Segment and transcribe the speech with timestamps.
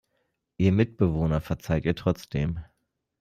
[0.57, 2.63] Ihr Mitbewohner verzeiht ihr trotzdem.